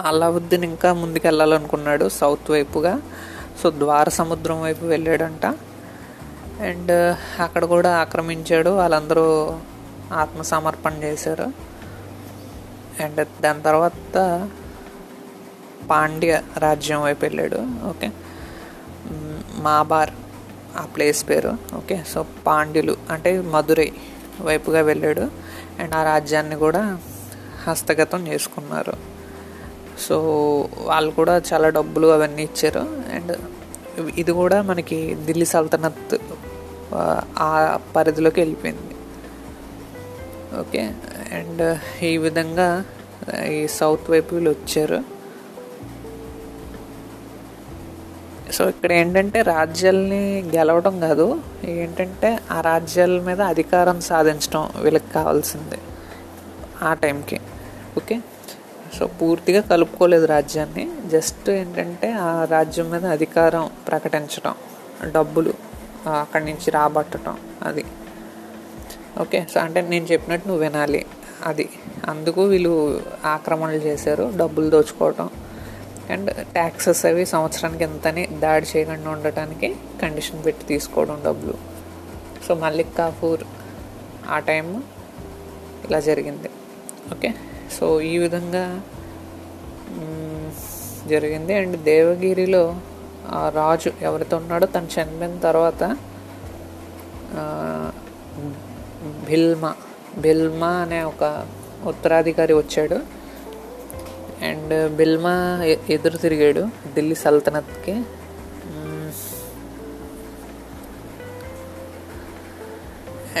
అలావుద్దీన్ 0.00 0.64
ఇంకా 0.64 0.92
ముందుకు 0.92 1.26
వెళ్ళాలనుకున్నాడు 1.26 2.08
సౌత్ 2.08 2.50
వైపుగా. 2.50 3.00
సో 3.62 3.70
ద్వార 3.70 4.08
సముద్రం 4.08 4.62
వైపు 4.62 4.84
వెళ్ళాడంట. 4.84 5.46
అండ్ 6.60 7.10
uh, 7.10 7.42
అక్కడ 7.42 7.64
కూడా 7.64 7.96
ఆక్రమించాడు. 7.96 8.70
వాళ్ళందరూ 8.70 9.58
ఆత్మసమర్పణ 10.12 10.92
చేశారు. 10.92 11.52
అండ్ 13.00 13.28
దాని 13.42 13.62
తర్వాత 13.62 14.48
పాండ్య 15.90 16.42
రాజ్యం 16.58 17.02
వైపు 17.02 17.24
వెళ్ళాడు. 17.24 17.86
ఓకే. 17.88 18.10
మాబార్ 19.54 20.10
ఆ 20.76 20.82
ప్లేస్ 20.82 21.28
పేరు. 21.28 21.56
ఓకే. 21.74 22.04
సో 22.08 22.26
పాండ్యులు 22.46 22.96
అంటే 23.10 23.40
మధురై 23.40 23.92
వైపుగా 24.40 24.80
వెళ్ళాడు. 24.80 25.30
అండ్ 25.78 25.94
ఆ 25.94 26.04
రాజ్యాన్ని 26.04 26.56
కూడా 26.56 26.98
హస్తగతం 27.68 28.26
చేసుకున్నారు. 28.26 29.13
సో 29.98 30.16
వాళ్ళు 30.78 31.10
కూడా 31.10 31.42
చాలా 31.52 31.68
డబ్బులు 31.68 32.06
అవన్నీ 32.06 32.42
ఇచ్చారు. 32.42 32.80
అండ్ 33.14 33.32
ఇది 34.18 34.32
కూడా 34.32 34.62
మనకి 34.62 35.16
ఢిల్లీ 35.26 35.44
సల్తనత్ 35.44 36.14
ఆ, 37.38 37.78
పరిధిలోకి 37.96 38.40
వెళ్ళిపోయింది. 38.40 38.94
ఓకే? 40.60 40.94
అండ్ 41.32 41.78
ఈ 42.04 42.16
విధంగా 42.16 42.84
ఈ 43.46 43.68
సౌత్ 43.68 44.10
వైపు 44.10 44.34
వీళ్ళు 44.34 44.50
వచ్చారు. 44.50 45.14
సో 48.52 48.68
ఇక్కడ 48.68 48.92
ఏంటంటే 48.92 49.42
రాజ్యాల్ని 49.42 50.42
గెలవడం 50.54 51.00
కాదు 51.00 51.40
ఏంటంటే 51.64 52.38
ఆ 52.50 52.60
రాజ్యాల 52.60 53.20
మీద 53.20 53.40
అధికారం 53.40 54.00
సాధించడం 54.00 54.68
వీళ్ళకి 54.80 55.12
కావాల్సిందే 55.12 55.78
ఆ 56.82 56.94
టైంకి. 56.94 57.40
ఓకే? 57.96 58.20
సో 58.98 59.06
పూర్తిగా 59.06 59.60
కలుపుకోలేదు 59.60 60.24
రాజ్యాన్ని. 60.24 60.84
జస్ట్ 61.08 61.50
ఏంటంటే 61.50 62.12
ఆ 62.12 62.44
రాజ్యం 62.50 62.90
మీద 62.90 63.04
అధికారం 63.06 63.70
ప్రకటించడం 63.88 64.54
డబ్బులు 65.12 65.54
అక్కడి 66.08 66.44
నుంచి 66.44 66.70
రాబట్టడం 66.70 67.36
అది. 67.62 67.84
ఓకే 69.20 69.46
సో 69.54 69.60
అంటే 69.60 69.80
నేను 69.80 70.06
చెప్పినట్టు 70.12 70.48
నువ్వు 70.48 70.64
వినాలి 70.64 71.06
అది. 71.46 71.68
అందుకు 72.08 72.40
వీళ్ళు 72.42 73.02
ఆక్రమణలు 73.24 73.82
చేశారు 73.88 74.32
డబ్బులు 74.36 74.70
దోచుకోవటం. 74.70 75.30
అండ్ 76.10 76.30
ట్యాక్సెస్ 76.34 77.06
అవి 77.06 77.26
సంవత్సరానికి 77.26 77.84
ఎంతని 77.84 78.26
దాడి 78.26 78.66
చేయకుండా 78.76 79.10
ఉండటానికి 79.10 79.76
కండిషన్ 80.02 80.44
పెట్టి 80.44 80.64
తీసుకోవడం 80.66 81.22
డబ్బులు. 81.24 81.54
సో 82.48 82.54
మల్లిక్ 82.54 82.96
కాఫూర్ 82.98 83.44
ఆ 84.30 84.38
టైం 84.38 84.82
ఇలా 85.88 86.00
జరిగింది. 86.00 86.50
ఓకే? 87.12 87.34
సో 87.74 88.00
ఈ 88.00 88.18
విధంగా 88.18 88.80
జరిగింది. 91.06 91.54
అండ్ 91.54 91.76
దేవగిరిలో 91.82 92.76
ఆ 93.28 93.48
రాజు 93.48 93.90
ఎవరితో 94.02 94.36
ఉన్నాడో 94.36 94.66
తను 94.66 94.88
చనిపోయిన 94.94 95.38
తర్వాత 95.38 95.82
భిల్మా 99.26 99.74
భిల్మా 100.18 100.70
అనే 100.84 101.02
ఒక 101.02 101.48
ఉత్తరాధికారి 101.84 102.54
వచ్చాడు. 102.54 102.98
అండ్ 104.44 104.96
బిల్మా 104.96 105.34
ఎదురు 105.90 106.16
తిరిగాడు 106.16 106.62
ఢిల్లీ 106.94 107.14
సల్తనత్కి. 107.14 107.94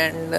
అండ్ 0.04 0.36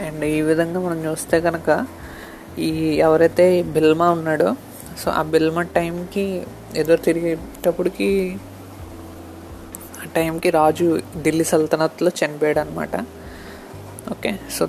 అండ్ 0.00 0.24
ఈ 0.24 0.40
విధంగా 0.40 0.80
మనం 0.80 1.04
చూస్తే 1.04 1.40
కనుక 1.40 1.86
ఈ 2.58 2.70
ఎవరైతే 2.98 3.62
బిల్మా 3.62 4.10
ఉన్నాడో 4.10 4.56
సో 4.98 5.10
ఆ 5.10 5.22
బిల్మా 5.22 5.62
టైంకి 5.62 6.42
ఎదురు 6.76 7.00
తిరిగేటప్పటికి 7.00 8.38
ఆ 10.02 10.06
టైంకి 10.16 10.50
రాజు 10.50 11.00
ఢిల్లీ 11.22 11.44
సల్తనత్లో 11.44 12.10
చనిపోయాడు 12.24 12.58
అనమాట 12.58 12.96
ఓకే 14.10 14.40
సో 14.50 14.68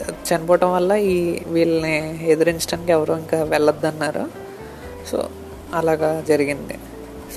చనిపోవటం 0.00 0.72
వల్ల 0.72 0.92
ఈ 0.92 1.44
వీళ్ళని 1.46 2.24
ఎదిరించడానికి 2.24 2.92
ఎవరు 2.92 3.12
ఇంకా 3.12 3.42
వెళ్ళొద్దన్నారు. 3.44 4.24
సో 5.10 5.28
అలాగా 5.74 6.24
జరిగింది. 6.28 6.78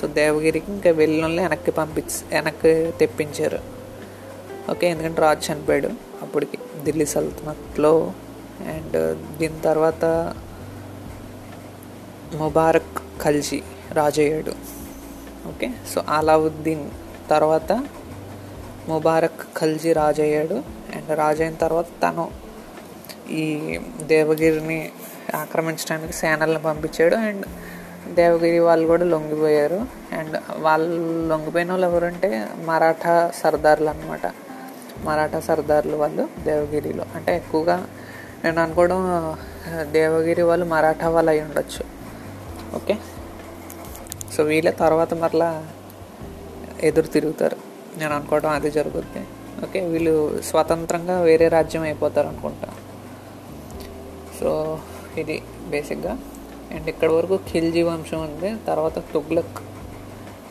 సో 0.00 0.06
దేవగిరికి 0.06 0.72
ఇంకా 0.72 0.90
వెళ్ళిన 0.90 1.42
వెనక్కి 1.42 1.70
పంపించి 1.70 2.34
వెనక్కి 2.34 2.90
తెప్పించారు. 3.00 3.81
ఓకే 4.70 4.90
ఎందుకంటే 4.90 5.22
రాజు 5.22 5.52
చనిపోయాడు 5.52 5.90
అప్పటికి. 6.22 6.58
ఢిల్లీ 6.84 7.06
సల్తనత్లో. 7.06 8.12
అండ్ 8.60 9.16
దీని 9.38 9.60
తర్వాత 9.60 10.34
ముబారక్ 12.34 13.22
ఖల్జీ 13.22 13.62
రాజయ్యాడు. 13.92 14.52
ఓకే 15.48 15.70
సో 15.94 16.04
అలావుద్దీన్ 16.08 16.90
తర్వాత 17.30 17.72
ముబారక్ 18.88 19.40
ఖల్జీ 19.56 19.92
రాజయ్యాడు. 19.92 20.54
అండ్ 20.96 21.18
రాజైన 21.18 21.54
తర్వాత 21.54 21.84
తను 22.02 22.30
ఈ 23.30 23.78
దేవగిరిని 24.02 24.92
ఆక్రమించడానికి 25.34 26.12
సేనల్ని 26.12 26.58
పంపించాడు. 26.58 27.16
అండ్ 27.16 27.46
దేవగిరి 28.14 28.58
వాళ్ళు 28.58 28.86
కూడా 28.86 29.04
లొంగిపోయారు. 29.04 29.86
అండ్ 30.12 30.42
వాళ్ళు 30.58 31.28
లొంగిపోయిన 31.28 31.70
వాళ్ళు 31.70 31.86
ఎవరంటే 31.86 32.48
మరాఠా 32.64 33.30
సర్దార్లు 33.34 33.90
అనమాట 33.90 34.26
మరాఠా 35.02 35.40
సర్దార్లు 35.40 35.96
వాళ్ళు 35.96 36.28
దేవగిరిలో. 36.44 37.04
అంటే 37.14 37.36
ఎక్కువగా 37.36 37.88
నేను 38.44 38.62
అనుకోవడం 38.62 39.36
దేవగిరి 39.80 40.42
వాళ్ళు 40.42 40.66
మరాఠా 40.66 41.08
వాళ్ళు 41.08 41.30
అయి 41.30 41.40
ఉండొచ్చు. 41.40 41.84
ఓకే? 42.76 42.98
సో 44.32 44.42
వీళ్ళ 44.42 44.70
తర్వాత 44.70 45.14
మరలా 45.14 45.66
ఎదురు 46.82 47.06
తిరుగుతారు. 47.06 47.56
నేను 47.98 48.14
అనుకోవడం 48.14 48.50
అది 48.50 48.70
జరుగుద్ది. 48.70 49.26
ఓకే? 49.62 49.80
వీళ్ళు 49.80 50.42
స్వతంత్రంగా 50.42 51.20
వేరే 51.20 51.48
రాజ్యం 51.48 51.82
అయిపోతారు 51.82 52.26
అనుకుంటా. 52.26 52.68
సో 54.40 54.78
ఇది 55.16 55.42
బేసిక్గా. 55.68 56.18
అండ్ 56.70 56.88
ఇక్కడి 56.88 57.12
వరకు 57.12 57.36
ఖిల్జీ 57.36 57.82
వంశం 57.82 58.20
ఉంది. 58.20 58.56
తర్వాత 58.66 58.98
తుగ్లక్ 58.98 59.58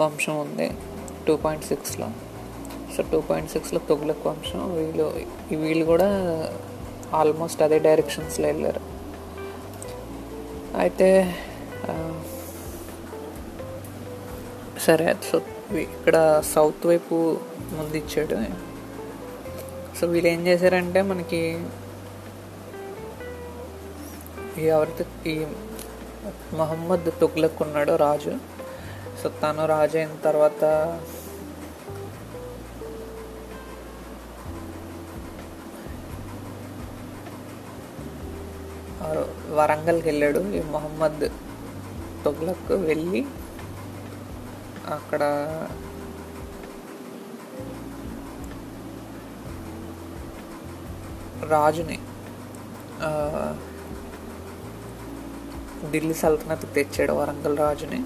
వంశం 0.02 0.40
ఉంది. 0.40 0.72
టూ 1.28 1.36
పాయింట్ 1.36 1.66
సిక్స్లో. 1.66 2.10
సో 2.96 3.04
టూ 3.12 3.20
పాయింట్ 3.30 3.52
సిక్స్లో 3.52 3.80
తుగ్లక్ 3.90 4.26
వంశం. 4.28 4.62
వీళ్ళు 4.78 5.06
వీళ్ళు 5.64 5.86
కూడా 5.92 6.10
ఆల్మోస్ట్ 7.20 7.62
అదే 7.66 7.78
డైరెక్షన్స్లో 7.88 8.46
వెళ్ళారు. 8.52 8.82
అయితే 10.82 11.10
సరే 14.86 15.08
సో 15.30 15.38
ఇక్కడ 15.86 16.16
సౌత్ 16.54 16.86
వైపు 16.92 17.16
ముందు 17.78 17.96
ఇచ్చాడు. 18.02 18.38
సో 19.98 20.08
వీళ్ళు 20.14 20.30
ఏం 20.36 20.42
చేశారంటే 20.48 21.00
మనకి 21.10 21.42
ఈ 24.62 24.66
ఎవరైతే 24.76 25.04
ఈ 25.32 25.36
మహమ్మద్ 26.60 27.08
తుగ్లక్ 27.22 27.60
ఉన్నాడో 27.66 27.94
రాజు. 28.08 28.34
సో 29.20 29.30
తను 29.42 29.64
రాజు 29.76 29.98
అయిన 30.02 30.16
తర్వాత 30.28 30.64
వరంగల్కి 39.52 40.08
వెళ్ళాడు. 40.08 40.40
ఈ 40.40 40.62
మొహమ్మద్ 40.62 41.30
తొగ్లక్ 42.26 42.72
వెళ్ళి 42.72 43.26
అక్కడ 44.88 45.24
రాజుని 51.50 52.00
ఢిల్లీ 55.92 56.14
సల్తనత్ 56.14 56.76
తెచ్చాడు 56.76 57.14
వరంగల్ 57.14 57.58
రాజుని. 57.58 58.00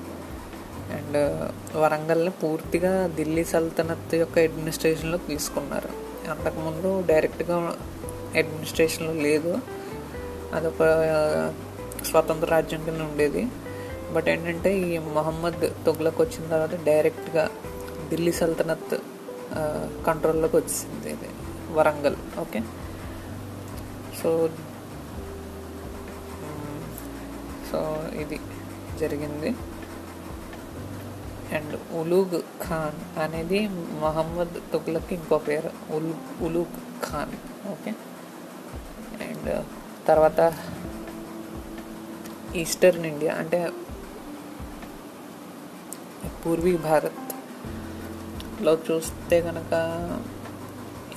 అండ్ 0.98 1.18
వరంగల్ని 1.78 2.32
పూర్తిగా 2.32 3.14
ఢిల్లీ 3.16 3.44
సల్తనత్ 3.44 4.16
యొక్క 4.16 4.40
అడ్మినిస్ట్రేషన్లో 4.40 5.18
తీసుకున్నారు. 5.18 5.90
అంతకుముందు 6.30 7.04
డైరెక్ట్గా 7.08 7.58
అడ్మినిస్ట్రేషన్లో 8.36 9.14
లేదు. 9.14 9.60
అదొక 10.56 10.82
స్వతంత్ర 12.06 12.48
రాజ్యం 12.50 12.82
కింద 12.86 13.02
ఉండేది. 13.02 13.44
బట్ 14.14 14.28
ఏంటంటే 14.30 14.70
ఈ 14.80 14.98
మొహమ్మద్ 14.98 15.62
తొగ్లకు 15.86 16.24
వచ్చిన 16.24 16.44
తర్వాత 16.50 16.76
డైరెక్ట్గా 16.86 17.50
ఢిల్లీ 18.10 18.32
సల్తనత్ 18.32 18.96
కంట్రోల్లోకి 20.08 20.56
వచ్చింది 20.58 21.10
ఇది 21.16 21.30
వరంగల్. 21.74 22.18
ఓకే? 22.40 22.60
సో 24.22 24.50
సో 27.70 27.80
ఇది 28.22 28.40
జరిగింది. 29.00 29.50
అండ్ 31.56 31.74
ఉలూగ్ 31.94 32.38
ఖాన్ 32.68 33.00
అనేది 33.20 33.60
మహమ్మద్ 34.04 34.56
తుగ్లక్ 34.74 35.12
ఇంకో 35.14 35.38
పేరు 35.48 35.72
ఉల్ 35.96 36.14
ఉలూగ్ 36.44 36.78
ఖాన్. 37.06 37.36
ఓకే? 37.72 37.92
అండ్ 39.28 39.50
తర్వాత 40.08 40.40
ఈస్టర్న్ 42.56 43.06
ఇండియా 43.06 43.34
అంటే 43.34 43.60
పూర్వీ 46.44 46.78
భారత్లో 46.78 48.74
చూస్తే 48.88 49.42
కనుక 49.42 49.74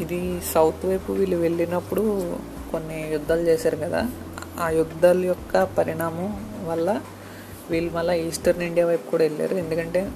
ఇది 0.00 0.40
సౌత్ 0.54 0.86
వైపు 0.86 1.12
వీళ్ళు 1.12 1.36
వెళ్ళినప్పుడు 1.36 2.02
కొన్ని 2.72 2.98
యుద్ధాలు 3.12 3.40
చేశారు 3.40 3.76
కదా. 3.76 4.00
ఆ 4.60 4.70
యుద్ధాల 4.70 5.24
యొక్క 5.24 5.62
పరిణామం 5.78 6.30
వల్ల 6.66 6.88
వీళ్ళు 7.70 7.90
మళ్ళీ 7.92 8.14
ఈస్టర్న్ 8.28 8.62
ఇండియా 8.62 8.86
వైపు 8.86 9.10
కూడా 9.10 9.24
వెళ్ళారు. 9.24 9.54
ఎందుకంటే 9.54 10.12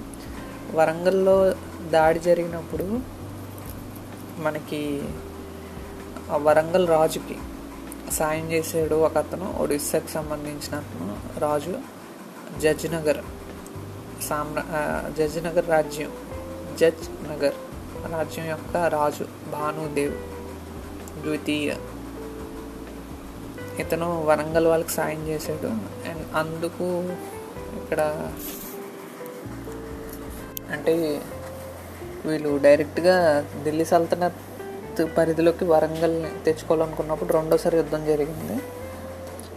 వరంగల్లో 0.74 1.36
దాడి 1.90 2.20
జరిగినప్పుడు 2.20 2.86
మనకి 4.42 4.82
వరంగల్ 6.30 6.88
రాజుకి 6.88 7.36
సాయం 8.10 8.52
చేసాడు 8.52 8.94
ఒక 8.94 9.18
అతను 9.18 9.52
ఒడిస్సాకి 9.58 10.08
సంబంధించిన 10.08 10.74
అతను 10.76 11.40
రాజు 11.40 11.74
జడ్జ్ 12.60 12.86
నగర్ 12.92 13.20
సామ్రా 14.28 14.64
జజ్ 15.18 15.44
నగర్ 15.44 15.68
రాజ్యం. 15.68 16.12
జడ్జ్ 16.78 17.30
నగర్ 17.30 17.54
రాజ్యం 18.12 18.46
యొక్క 18.46 18.76
రాజు 18.76 19.24
భానుదేవ్ 19.24 20.14
ద్వితీయ. 21.22 21.76
ఇతను 23.78 24.22
వరంగల్ 24.22 24.66
వాళ్ళకి 24.66 24.90
సాయం 24.90 25.26
చేశాడు 25.26 25.66
అండ్ 26.08 26.36
అందుకు 26.36 26.86
ఇక్కడ 27.82 28.00
అంటే 30.72 31.22
వీళ్ళు 32.26 32.58
డైరెక్ట్గా 32.58 33.44
ఢిల్లీ 33.64 33.84
సల్తనత్ 33.84 34.51
పరిధిలోకి 35.00 35.64
వరంగల్ 35.64 36.44
తెచ్చుకోవాలనుకున్నప్పుడు 36.44 37.32
రెండోసారి 37.32 37.76
యుద్ధం 37.76 38.04
జరిగింది. 38.04 38.62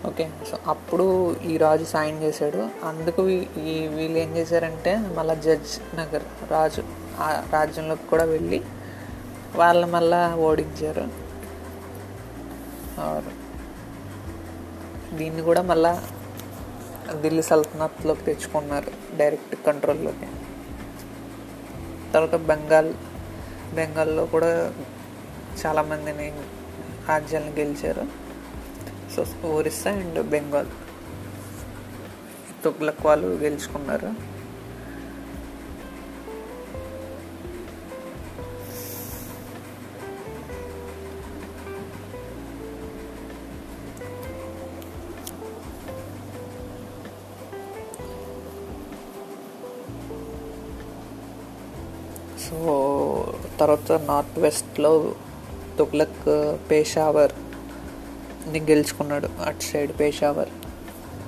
ఓకే 0.07 0.29
సో 0.51 0.57
అప్పుడు 0.67 1.35
ఈ 1.35 1.57
రాజు 1.57 1.83
సాయం 1.83 2.21
చేశాడు. 2.23 2.69
అందుకు 2.85 3.21
వీ- 3.21 3.59
ఈ 3.59 3.87
వీళ్ళు 3.87 4.17
ఏం 4.17 4.37
చేశారంటే 4.37 4.97
మళ్ళీ 4.97 5.35
జడ్జ్ 5.35 5.95
నగర్ 5.95 6.51
రాజు 6.51 6.83
ఆ 7.19 7.43
రాజ్యంలోకి 7.53 8.07
కూడా 8.07 8.23
వెళ్ళి 8.23 8.61
వాళ్ళు 9.55 9.87
మళ్ళా 9.87 10.35
ఓడించారు. 10.35 11.25
దీన్ని 15.15 15.41
కూడా 15.41 15.61
మళ్ళా 15.61 16.03
ఢిల్లీ 17.21 17.41
సల్తనత్లోకి 17.41 18.23
తెచ్చుకున్నారు 18.23 19.17
డైరెక్ట్ 19.17 19.55
కంట్రోల్లోకి 19.55 20.27
తర్వాత 22.13 22.35
బెంగాల్ 22.35 22.93
బెంగాల్లో 23.73 24.25
కూడా 24.25 24.73
చాలామందిని 25.65 26.41
రాజ్యాలను 27.07 27.51
గెలిచారు. 27.51 28.07
So 29.15 29.47
Orissa 29.47 29.91
and 29.91 30.23
Bengal. 30.23 30.67
Tughlaq 32.63 33.05
వాళ్ళు 33.05 33.27
గెలుచుకున్నారు. 33.27 34.35
సో 52.45 53.33
తర్వాత 53.59 53.91
నార్త్ 53.91 54.39
వెస్ట్లో 54.39 55.15
తుగ్లక్ 55.77 56.29
uh, 56.29 56.55
పేషావర్ని 56.55 58.59
గెలుచుకున్నాడు. 58.59 59.29
అటు 59.45 59.61
సైడ్ 59.61 59.99
పేషావర్ 59.99 60.49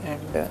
అండ్ 0.09 0.37
uh, 0.37 0.45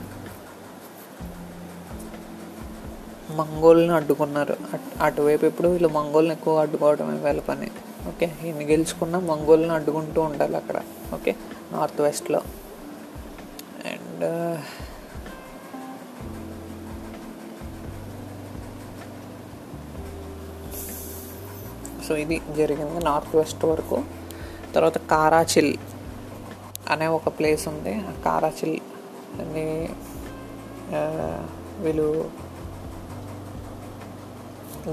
మంగోల్ని 3.37 3.94
అడ్డుకున్నారు. 3.94 4.56
అట్- 4.72 5.02
అటువైపు 5.02 5.46
ఎప్పుడు 5.46 5.68
వీళ్ళు 5.68 5.88
మంగోల్ని 5.88 6.32
ఎక్కువ 6.32 6.61
అడ్డుకోవడమే 6.61 7.18
వీళ్ళ 7.18 7.40
పని. 7.40 7.70
ఓకే 8.09 8.35
ఈయన 8.44 8.56
గెలుచుకున్న 8.56 9.18
మంగోల్ని 9.18 9.72
అడ్డుకుంటూ 9.72 10.20
ఉండాలి 10.20 10.56
అక్కడ. 10.56 10.82
ఓకే 11.14 11.37
నార్త్ 11.72 12.00
వెస్ట్లో. 12.00 12.40
అండ్ 13.87 14.54
uh, 14.54 14.61
సో 22.06 22.14
ఇది 22.24 22.36
జరిగింది 22.58 22.98
నార్త్ 23.08 23.32
వెస్ట్ 23.40 23.64
వరకు. 23.72 23.98
తర్వాత 24.74 24.98
కారాచిల్ 25.12 25.72
అనే 26.92 27.06
ఒక 27.18 27.28
ప్లేస్ 27.38 27.64
ఉంది. 27.72 27.94
కారాచిల్ 28.26 28.76
అని 29.42 29.64
వీళ్ళు 31.84 32.08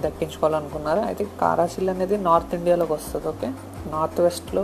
దక్కించుకోవాలనుకున్నారు. 0.06 1.02
అయితే 1.10 1.24
కారాచిల్ 1.42 1.90
అనేది 1.94 2.16
నార్త్ 2.28 2.54
ఇండియాలోకి 2.60 2.94
వస్తుంది 2.98 3.28
ఓకే 3.34 3.50
నార్త్ 3.94 4.20
వెస్ట్లో 4.26 4.64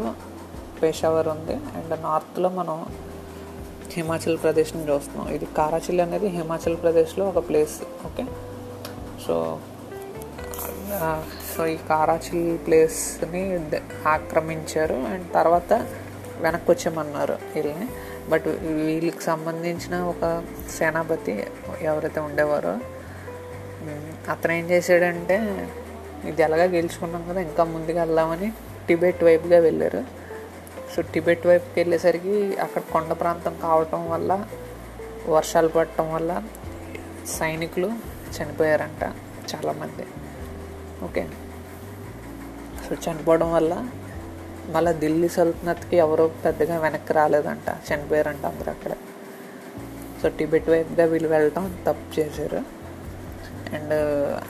పేషావర్ 0.81 1.27
ఉంది. 1.35 1.55
అండ్ 1.77 1.93
నార్త్లో 2.07 2.49
మనం 2.59 2.77
హిమాచల్ 3.95 4.37
ప్రదేశ్ని 4.43 4.83
చూస్తున్నాం. 4.89 5.27
ఇది 5.35 5.47
కారాచిల్ 5.59 6.01
అనేది 6.05 6.27
హిమాచల్ 6.37 6.77
ప్రదేశ్లో 6.83 7.23
ఒక 7.31 7.39
ప్లేస్ 7.49 7.77
ఓకే 8.07 8.25
సో 9.25 9.35
సో 11.59 11.65
ఈ 11.67 11.77
కారాచిల్ 11.89 12.57
ప్లేస్ని 12.65 13.41
ఆక్రమించారు. 14.07 14.93
అండ్ 14.93 15.33
తర్వాత 15.33 15.73
వెనక్కి 16.39 16.71
వచ్చామన్నారు 16.71 17.35
వీళ్ళని. 17.55 17.87
బట్ 18.29 18.47
వీళ్ళకి 18.47 19.23
సంబంధించిన 19.23 19.95
ఒక 20.11 20.43
సేనాపతి 20.77 21.33
ఎవరైతే 21.81 22.19
ఉండేవారో 22.19 22.73
అతను 24.31 24.51
ఏం 24.51 24.65
చేశాడంటే 24.71 25.37
ఇది 26.25 26.41
ఎలాగా 26.41 26.63
గెలుచుకున్నాం 26.63 27.25
కదా 27.29 27.41
ఇంకా 27.41 27.63
ముందుకు 27.63 27.97
వెళ్దామని 27.97 28.49
టిబెట్ 28.87 29.23
వైపుగా 29.23 29.59
వెళ్ళారు. 29.59 30.03
సో 30.93 31.01
టిబెట్ 31.01 31.47
వైపుకి 31.47 31.79
వెళ్ళేసరికి 31.79 32.37
అక్కడ 32.59 32.81
కొండ 32.93 33.13
ప్రాంతం 33.13 33.55
కావటం 33.61 34.09
వల్ల 34.09 34.45
వర్షాలు 35.27 35.67
పడటం 35.67 36.13
వల్ల 36.13 36.43
సైనికులు 37.39 37.91
చనిపోయారంట 38.37 39.03
చాలామంది. 39.51 40.07
ఓకే. 41.03 41.27
సో 42.89 43.11
చనిపోవడం 43.11 43.53
వల్ల 43.53 43.87
మళ్ళీ 44.69 44.93
ఢిల్లీ 44.99 45.29
సల్తనత్కి 45.29 45.97
ఎవరో 45.97 46.27
పెద్దగా 46.27 46.77
వెనక్కి 46.77 47.13
రాలేదంట. 47.13 47.93
చనిపోయారంట 47.93 48.45
అందరూ 48.45 48.71
అక్కడ. 48.71 48.91
సో 50.23 50.29
టిబెట్ 50.29 50.69
వైపుగా 50.69 51.05
వీళ్ళు 51.05 51.29
వెళ్ళటం 51.29 51.77
తప్పు 51.87 52.19
చేశారు. 52.19 52.57
అండ్ 53.75 53.93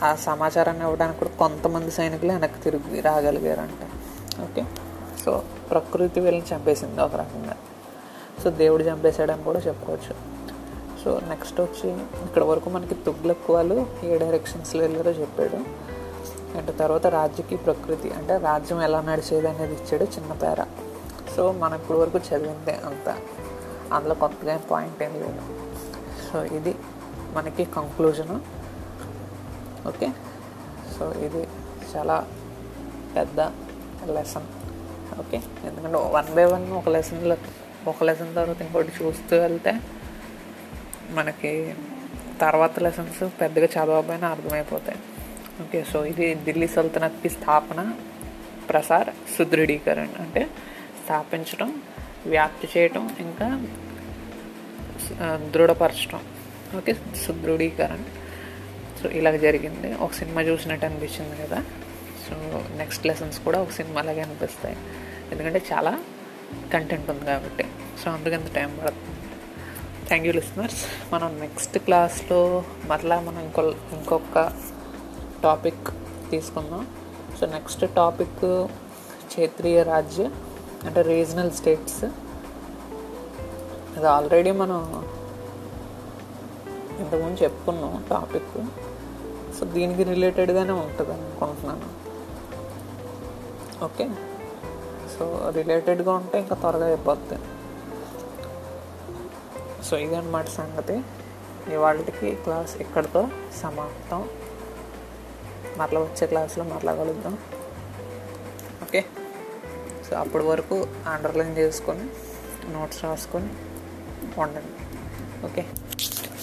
ఆ 0.04 0.15
సమాచారాన్ని 0.15 0.84
ఇవ్వడానికి 0.84 1.19
కూడా 1.19 1.32
కొంతమంది 1.32 1.91
సైనికులు 1.91 2.32
వెనక్కి 2.32 2.62
తిరిగి 2.62 3.02
రాగలిగారంట. 3.02 3.86
ఓకే? 4.41 4.63
సో 5.25 5.43
ప్రకృతి 5.71 6.19
వీళ్ళని 6.19 6.56
చంపేసింది 6.56 7.02
ఒక 7.02 7.15
రకంగా. 7.15 7.56
సో 8.43 8.49
దేవుడు 8.49 8.84
చంపేశాడని 8.84 9.43
కూడా 9.43 9.60
చెప్పుకోవచ్చు. 9.60 10.39
సో 11.04 11.21
నెక్స్ట్ 11.30 11.62
వచ్చి 11.62 11.89
ఇక్కడ 11.95 12.43
వరకు 12.43 12.69
మనకి 12.69 12.95
తుగ్లక్ 12.95 13.52
వాళ్ళు 13.52 13.88
ఏ 14.04 14.17
డైరెక్షన్స్లో 14.17 14.82
వెళ్ళారో 14.82 15.12
చెప్పాడు. 15.12 15.89
అండ్ 16.57 16.79
తర్వాత 16.79 17.07
రాజ్యకి 17.07 17.55
ప్రకృతి 17.55 18.09
అంటే 18.12 18.38
రాజ్యం 18.38 18.81
ఎలా 18.81 19.01
నడిచేది 19.01 19.49
అనేది 19.49 19.73
ఇచ్చాడు 19.73 20.03
చిన్న 20.03 20.33
పేర. 20.33 20.65
సో 21.35 21.51
మనం 21.51 21.75
ఇప్పటి 21.75 21.99
వరకు 21.99 22.17
చదివిందే 22.17 22.71
అంత. 22.71 23.17
అందులో 23.93 24.15
కొత్తగా 24.15 24.57
పాయింట్ 24.57 25.03
ఏం 25.03 25.13
లేదు. 25.13 25.41
సో 26.31 26.43
ఇది 26.43 26.75
మనకి 27.33 27.65
కంక్లూజను 27.65 28.41
ఓకే? 29.88 30.09
సో 30.99 31.12
ఇది 31.12 31.47
చాలా 31.95 32.27
పెద్ద 33.15 33.39
లెసన్ 34.12 34.43
ఓకే? 35.19 35.38
ఎందుకంటే 35.38 35.97
వన్ 35.97 36.35
బై 36.35 36.45
వన్ 36.45 36.71
ఒక 36.71 36.89
లెసన్లో 36.89 37.38
ఒక 37.88 38.03
లెసన్ 38.03 38.35
తర్వాత 38.35 38.62
ఇంకోటి 38.62 38.91
చూస్తూ 39.03 39.38
వెళ్తే 39.38 39.79
మనకి 41.09 41.75
తర్వాత 42.41 42.79
లెసన్స్ 42.79 43.41
పెద్దగా 43.41 43.65
చదవకపోయినా 43.65 44.27
అర్థమైపోతాయి. 44.27 44.99
ఓకే 45.63 45.80
సో 45.91 46.00
ఇది 46.12 46.28
ఢిల్లీ 46.45 46.67
సల్తనత్కి 46.76 47.30
స్థాపన 47.38 47.80
ప్రసార్ 48.69 49.10
సుదృఢీకరణ 49.36 50.10
అంటే 50.24 50.41
స్థాపించడం 51.02 51.69
వ్యాప్తి 52.34 52.67
చేయటం 52.74 53.04
ఇంకా 53.26 53.48
దృఢపరచడం 55.54 56.22
ఓకే 56.78 56.93
సుదృఢీకరణ. 57.24 58.02
సో 59.00 59.10
ఇలాగ 59.19 59.36
జరిగింది. 59.45 59.89
ఒక 60.06 60.12
సినిమా 60.19 60.41
చూసినట్టు 60.50 60.86
అనిపించింది 60.88 61.36
కదా. 61.43 61.60
సో 62.26 62.36
నెక్స్ట్ 62.82 63.04
లెసన్స్ 63.10 63.38
కూడా 63.45 63.58
ఒక 63.65 63.72
సినిమా 63.78 64.00
అలాగే 64.02 64.22
అనిపిస్తాయి. 64.26 64.78
ఎందుకంటే 65.32 65.60
చాలా 65.72 65.93
కంటెంట్ 66.74 67.08
ఉంది 67.13 67.26
కాబట్టి. 67.32 67.65
సో 68.02 68.08
అందుకంత 68.17 68.48
టైం 68.58 68.69
పడుతుంది. 68.82 69.15
Thank 70.10 70.26
you 70.28 70.34
listeners. 70.39 70.82
మనం 71.13 71.30
నెక్స్ట్ 71.43 71.78
క్లాస్లో 71.88 72.41
మరలా 72.91 73.17
మనం 73.28 73.41
ఇంకో 73.48 73.63
ఇంకొక 73.98 74.38
టాపిక్ 75.43 75.86
తీసుకుందాం. 76.32 76.84
సో 77.39 77.45
నెక్స్ట్ 77.56 77.84
టాపిక్ 77.95 78.41
క్షేత్రీయ 79.30 79.84
రాజ్య 79.84 80.23
అంటే 80.88 81.02
రీజనల్ 81.02 81.52
స్టేట్స్ 81.60 82.04
అది 83.95 84.08
ఆల్రెడీ 84.08 84.52
మనం 84.62 84.80
ఇంతకుముందు 86.99 87.38
చెప్పుకున్నాం 87.43 87.93
టాపిక్ 88.10 88.54
సో 89.58 89.65
దీనికి 89.75 90.04
రిలేటెడ్గానే 90.04 90.73
ఉంటుంది 90.84 91.12
అనుకుంటున్నాను. 91.12 91.88
ఓకే 93.86 94.06
సో 95.13 95.25
రిలేటెడ్గా 95.56 96.13
ఉంటే 96.13 96.39
ఇంకా 96.39 96.56
త్వరగా 96.56 96.86
అయిపోద్ది. 96.86 97.38
సో 99.88 99.97
ఇదన్నమాట 99.97 100.47
సంగతి. 100.60 100.97
ఇవాళకి 101.73 102.36
క్లాస్ 102.43 102.73
ఇక్కడితో 102.84 103.21
సమాప్తం. 103.62 104.21
మరలా 105.80 106.00
వచ్చే 106.00 106.28
క్లాస్లో 106.28 106.63
మరలా 106.63 106.96
కలుద్దాం 106.96 107.38
ఓకే? 108.84 109.02
సో 110.10 110.15
అప్పటి 110.15 110.44
వరకు 110.44 110.76
అండర్లైన్ 111.08 111.58
చేసుకొని 111.58 112.06
నోట్స్ 112.72 113.04
రాసుకొని 113.04 113.50
ఉండండి. 114.39 114.74
Okay? 115.46 115.63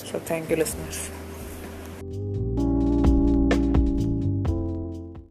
So 0.06 0.18
thank 0.18 0.50
you 0.50 0.56
listeners 0.56 1.04